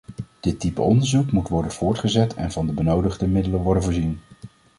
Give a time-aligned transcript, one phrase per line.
[0.39, 4.19] Dit type onderzoek moet worden voortgezet en van de benodigde middelen worden voorzien.